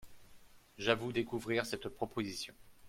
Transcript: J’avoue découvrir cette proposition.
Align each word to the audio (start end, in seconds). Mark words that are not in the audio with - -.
J’avoue 0.79 1.11
découvrir 1.11 1.67
cette 1.67 1.87
proposition. 1.87 2.55